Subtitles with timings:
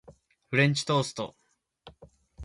[0.49, 1.35] フレンチトースト